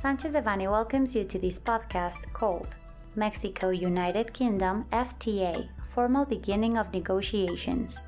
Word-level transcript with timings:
Sanchez 0.00 0.32
Devanny 0.32 0.64
welcomes 0.64 1.14
you 1.14 1.24
to 1.24 1.38
this 1.38 1.60
podcast 1.60 2.24
called 2.32 2.74
Mexico 3.16 3.68
United 3.68 4.32
Kingdom 4.32 4.86
FTA 4.94 5.68
Formal 5.92 6.24
Beginning 6.24 6.78
of 6.78 6.90
Negotiations. 6.90 8.00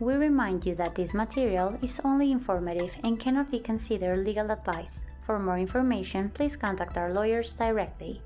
We 0.00 0.14
remind 0.14 0.64
you 0.64 0.74
that 0.76 0.94
this 0.94 1.12
material 1.12 1.76
is 1.82 2.00
only 2.02 2.32
informative 2.32 2.92
and 3.04 3.20
cannot 3.20 3.50
be 3.50 3.60
considered 3.60 4.24
legal 4.24 4.50
advice. 4.50 5.02
For 5.20 5.38
more 5.38 5.58
information, 5.58 6.30
please 6.30 6.56
contact 6.56 6.96
our 6.96 7.12
lawyers 7.12 7.52
directly. 7.52 8.22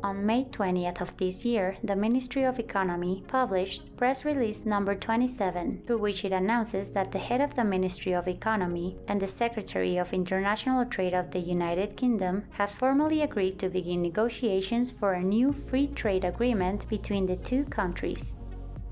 On 0.00 0.24
May 0.24 0.44
20th 0.44 1.00
of 1.00 1.16
this 1.16 1.44
year, 1.44 1.76
the 1.82 1.96
Ministry 1.96 2.44
of 2.44 2.60
Economy 2.60 3.24
published 3.26 3.96
press 3.96 4.24
release 4.24 4.64
number 4.64 4.94
27, 4.94 5.82
through 5.86 5.98
which 5.98 6.24
it 6.24 6.30
announces 6.30 6.90
that 6.90 7.10
the 7.10 7.18
head 7.18 7.40
of 7.40 7.56
the 7.56 7.64
Ministry 7.64 8.12
of 8.12 8.28
Economy 8.28 8.96
and 9.08 9.20
the 9.20 9.26
Secretary 9.26 9.96
of 9.96 10.12
International 10.12 10.84
Trade 10.84 11.14
of 11.14 11.32
the 11.32 11.40
United 11.40 11.96
Kingdom 11.96 12.44
have 12.50 12.70
formally 12.70 13.22
agreed 13.22 13.58
to 13.58 13.68
begin 13.68 14.00
negotiations 14.00 14.92
for 14.92 15.14
a 15.14 15.22
new 15.22 15.52
free 15.52 15.88
trade 15.88 16.24
agreement 16.24 16.88
between 16.88 17.26
the 17.26 17.36
two 17.36 17.64
countries. 17.64 18.36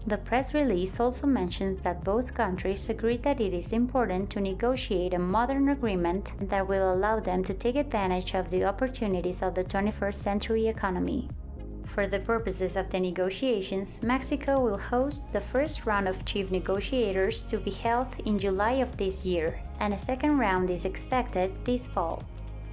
The 0.06 0.19
press 0.19 0.55
release 0.55 1.01
also 1.01 1.27
mentions 1.27 1.80
that 1.80 2.05
both 2.05 2.33
countries 2.33 2.88
agreed 2.88 3.24
that 3.24 3.41
it 3.41 3.52
is 3.52 3.73
important 3.73 4.30
to 4.30 4.41
negotiate 4.41 5.12
a 5.12 5.19
modern 5.19 5.69
agreement 5.69 6.33
that 6.38 6.69
will 6.69 6.95
allow 6.95 7.19
them 7.19 7.42
to 7.42 7.52
take 7.52 7.74
advantage 7.74 8.34
of 8.34 8.48
the 8.50 8.64
opportunities 8.64 9.42
of 9.42 9.56
the 9.56 9.64
21st 9.64 10.14
century 10.14 10.69
economy. 10.69 11.28
For 11.87 12.06
the 12.06 12.20
purposes 12.20 12.77
of 12.77 12.88
the 12.91 13.00
negotiations, 13.00 14.00
Mexico 14.00 14.61
will 14.61 14.78
host 14.78 15.33
the 15.33 15.41
first 15.41 15.87
round 15.87 16.06
of 16.06 16.25
chief 16.25 16.52
negotiators 16.52 17.42
to 17.45 17.59
be 17.59 17.73
held 17.73 18.06
in 18.25 18.38
July 18.38 18.75
of 18.75 18.97
this 18.97 19.25
year, 19.25 19.61
and 19.81 19.92
a 19.92 19.98
second 19.98 20.38
round 20.38 20.70
is 20.70 20.84
expected 20.84 21.50
this 21.64 21.88
fall. 21.88 22.22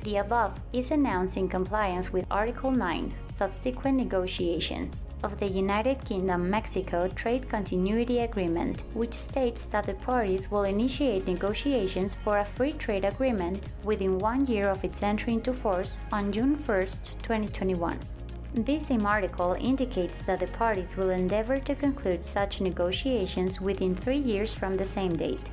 The 0.03 0.17
above 0.17 0.59
is 0.73 0.91
announced 0.91 1.37
in 1.37 1.47
compliance 1.47 2.11
with 2.11 2.25
Article 2.29 2.71
9, 2.71 3.13
Subsequent 3.23 3.95
Negotiations, 3.95 5.05
of 5.23 5.39
the 5.39 5.47
United 5.47 6.03
Kingdom 6.03 6.49
Mexico 6.49 7.07
Trade 7.07 7.47
Continuity 7.47 8.19
Agreement, 8.19 8.83
which 8.93 9.13
states 9.13 9.65
that 9.67 9.85
the 9.85 9.93
parties 9.93 10.51
will 10.51 10.63
initiate 10.63 11.25
negotiations 11.25 12.15
for 12.15 12.39
a 12.39 12.45
free 12.45 12.73
trade 12.73 13.05
agreement 13.05 13.63
within 13.85 14.19
one 14.19 14.43
year 14.43 14.67
of 14.67 14.83
its 14.83 15.01
entry 15.01 15.35
into 15.35 15.53
force 15.53 15.95
on 16.11 16.33
June 16.33 16.55
1, 16.55 16.81
2021. 17.23 17.97
This 18.55 18.87
same 18.87 19.05
article 19.05 19.55
indicates 19.57 20.17
that 20.23 20.41
the 20.41 20.47
parties 20.47 20.97
will 20.97 21.11
endeavor 21.11 21.59
to 21.59 21.75
conclude 21.75 22.21
such 22.21 22.59
negotiations 22.59 23.61
within 23.61 23.95
three 23.95 24.17
years 24.17 24.53
from 24.53 24.75
the 24.75 24.83
same 24.85 25.15
date. 25.15 25.49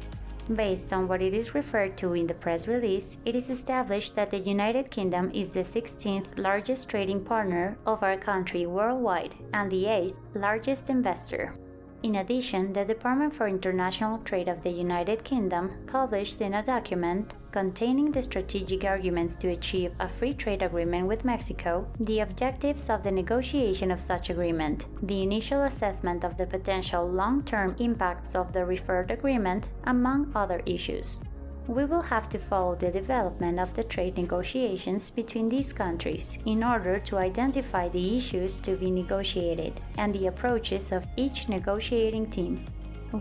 Based 0.55 0.93
on 0.93 1.07
what 1.07 1.23
it 1.23 1.33
is 1.33 1.55
referred 1.55 1.97
to 1.99 2.13
in 2.15 2.27
the 2.27 2.35
press 2.35 2.67
release, 2.67 3.17
it 3.25 3.37
is 3.37 3.51
established 3.51 4.17
that 4.17 4.31
the 4.31 4.39
United 4.39 4.91
Kingdom 4.91 5.31
is 5.33 5.53
the 5.53 5.61
16th 5.61 6.27
largest 6.37 6.89
trading 6.89 7.25
partner 7.25 7.79
of 7.87 8.03
our 8.03 8.17
country 8.17 8.67
worldwide 8.67 9.35
and 9.55 9.71
the 9.71 9.85
8th 9.85 10.17
largest 10.35 10.91
investor. 10.91 11.55
In 12.03 12.15
addition, 12.17 12.73
the 12.73 12.85
Department 12.87 13.35
for 13.35 13.47
International 13.47 14.19
Trade 14.19 14.49
of 14.49 14.63
the 14.63 14.71
United 14.71 15.23
Kingdom 15.23 15.73
published 15.87 16.41
in 16.41 16.55
a 16.55 16.63
document 16.63 17.35
containing 17.53 18.11
the 18.11 18.23
strategic 18.23 18.85
arguments 18.85 19.37
to 19.37 19.49
achieve 19.49 19.93
a 20.01 20.09
free 20.09 20.33
trade 20.33 20.63
agreement 20.63 21.09
with 21.09 21.27
Mexico, 21.27 21.87
the 21.99 22.21
objectives 22.21 22.89
of 22.89 23.03
the 23.03 23.11
negotiation 23.11 23.91
of 23.91 24.01
such 24.01 24.31
agreement, 24.31 24.87
the 25.03 25.23
initial 25.23 25.63
assessment 25.65 26.25
of 26.25 26.39
the 26.39 26.47
potential 26.47 27.07
long-term 27.07 27.77
impacts 27.79 28.35
of 28.35 28.55
the 28.55 28.65
referred 28.65 29.11
agreement, 29.11 29.69
among 29.85 30.33
other 30.35 30.63
issues 30.65 31.21
we 31.71 31.85
will 31.85 32.03
have 32.03 32.29
to 32.29 32.37
follow 32.37 32.75
the 32.75 32.91
development 32.91 33.61
of 33.61 33.73
the 33.75 33.85
trade 33.85 34.17
negotiations 34.17 35.09
between 35.09 35.49
these 35.49 35.73
countries 35.73 36.37
in 36.45 36.65
order 36.65 36.99
to 36.99 37.17
identify 37.17 37.89
the 37.89 38.17
issues 38.17 38.59
to 38.59 38.75
be 38.75 38.91
negotiated 38.91 39.73
and 39.97 40.13
the 40.13 40.27
approaches 40.27 40.91
of 40.91 41.07
each 41.17 41.49
negotiating 41.49 42.29
team. 42.29 42.65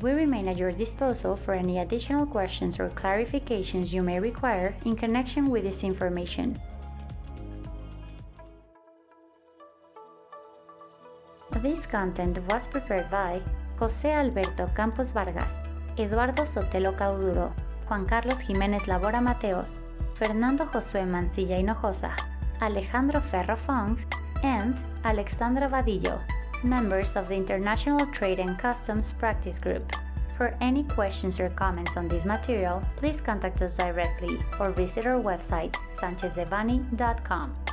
We 0.01 0.13
remain 0.13 0.47
at 0.47 0.57
your 0.57 0.71
disposal 0.71 1.35
for 1.35 1.53
any 1.53 1.77
additional 1.77 2.25
questions 2.25 2.79
or 2.79 2.89
clarifications 2.89 3.93
you 3.93 4.01
may 4.01 4.19
require 4.19 4.73
in 4.83 4.95
connection 4.95 5.51
with 5.51 5.63
this 5.63 5.83
information. 5.83 6.59
This 11.61 11.85
content 11.85 12.39
was 12.51 12.65
prepared 12.65 13.11
by 13.11 13.43
José 13.77 14.05
Alberto 14.05 14.71
Campos 14.75 15.11
Vargas, 15.11 15.53
Eduardo 15.99 16.43
Sotelo 16.43 16.97
Cauduro, 16.97 17.53
Juan 17.89 18.05
Carlos 18.05 18.39
Jiménez 18.41 18.85
Labora 18.85 19.19
Mateos, 19.19 19.79
Fernando 20.13 20.65
Josué 20.65 21.07
Mancilla 21.07 21.57
Hinojosa, 21.57 22.15
Alejandro 22.61 23.19
Ferro 23.19 23.57
Fong, 23.57 23.97
and 24.43 24.75
Alexandra 25.03 25.67
Vadillo, 25.67 26.21
members 26.63 27.15
of 27.15 27.27
the 27.27 27.33
International 27.33 28.05
Trade 28.11 28.39
and 28.39 28.59
Customs 28.59 29.13
Practice 29.13 29.57
Group. 29.57 29.91
For 30.37 30.55
any 30.61 30.83
questions 30.83 31.39
or 31.39 31.49
comments 31.49 31.97
on 31.97 32.07
this 32.07 32.25
material, 32.25 32.81
please 32.95 33.21
contact 33.21 33.61
us 33.63 33.77
directly 33.77 34.39
or 34.59 34.69
visit 34.69 35.07
our 35.07 35.19
website 35.19 35.73
sanchezdevanny.com. 35.99 37.68